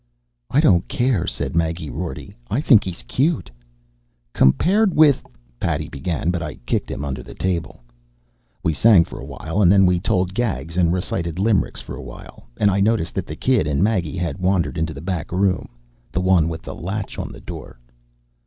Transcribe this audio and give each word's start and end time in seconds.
"I 0.49 0.61
don't 0.61 0.87
care," 0.87 1.27
said 1.27 1.55
Maggie 1.55 1.91
Rorty. 1.91 2.35
"I 2.49 2.59
think 2.59 2.83
he's 2.83 3.03
cute." 3.03 3.51
"Compared 4.33 4.95
with" 4.95 5.21
Paddy 5.59 5.89
began, 5.89 6.31
but 6.31 6.41
I 6.41 6.55
kicked 6.65 6.89
him 6.89 7.05
under 7.05 7.21
the 7.21 7.35
table. 7.35 7.83
We 8.63 8.73
sang 8.73 9.05
for 9.05 9.19
a 9.19 9.25
while, 9.25 9.61
and 9.61 9.71
then 9.71 9.85
we 9.85 9.99
told 9.99 10.33
gags 10.33 10.75
and 10.75 10.91
recited 10.91 11.37
limericks 11.37 11.81
for 11.81 11.95
a 11.95 12.01
while, 12.01 12.47
and 12.57 12.71
I 12.71 12.79
noticed 12.79 13.13
that 13.13 13.27
the 13.27 13.35
kid 13.35 13.67
and 13.67 13.83
Maggie 13.83 14.17
had 14.17 14.39
wandered 14.39 14.75
into 14.75 14.95
the 14.95 15.01
back 15.01 15.31
room 15.31 15.69
the 16.11 16.21
one 16.21 16.49
with 16.49 16.63
the 16.63 16.73
latch 16.73 17.19
on 17.19 17.29
the 17.31 17.39
door. 17.41 17.77